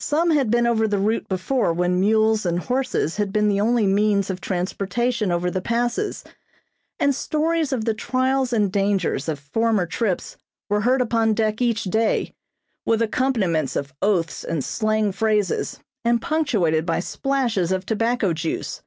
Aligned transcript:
Some 0.00 0.32
had 0.32 0.50
been 0.50 0.66
over 0.66 0.86
the 0.86 0.98
route 0.98 1.26
before 1.30 1.72
when 1.72 1.98
mules 1.98 2.44
and 2.44 2.58
horses 2.58 3.16
had 3.16 3.32
been 3.32 3.48
the 3.48 3.62
only 3.62 3.86
means 3.86 4.28
of 4.28 4.38
transportation 4.38 5.32
over 5.32 5.50
the 5.50 5.62
Passes, 5.62 6.24
and 7.00 7.14
stories 7.14 7.72
of 7.72 7.86
the 7.86 7.94
trials 7.94 8.52
and 8.52 8.70
dangers 8.70 9.30
of 9.30 9.38
former 9.38 9.86
trips 9.86 10.36
were 10.68 10.82
heard 10.82 11.00
upon 11.00 11.32
deck 11.32 11.62
each 11.62 11.84
day, 11.84 12.34
with 12.84 13.00
accompaniments 13.00 13.74
of 13.74 13.94
oaths 14.02 14.44
and 14.44 14.62
slang 14.62 15.10
phrases, 15.10 15.80
and 16.04 16.20
punctuated 16.20 16.84
by 16.84 17.00
splashes 17.00 17.72
of 17.72 17.86
tobacco 17.86 18.34
juice. 18.34 18.82